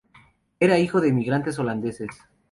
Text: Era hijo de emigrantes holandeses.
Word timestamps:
Era 0.59 0.79
hijo 0.79 0.99
de 0.99 1.09
emigrantes 1.09 1.59
holandeses. 1.59 2.09